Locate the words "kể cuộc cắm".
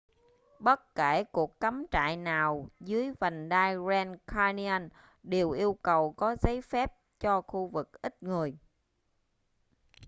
0.95-1.85